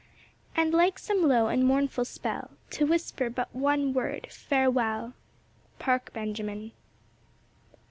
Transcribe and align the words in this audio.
"And, 0.55 0.73
like 0.73 0.97
some 0.97 1.21
low 1.21 1.45
and 1.45 1.63
mournful 1.63 2.05
spell, 2.05 2.49
To 2.71 2.87
whisper 2.87 3.29
but 3.29 3.53
one 3.53 3.93
word 3.93 4.25
farewell." 4.31 5.13
PARK 5.77 6.11
BENJAMIN. 6.11 6.71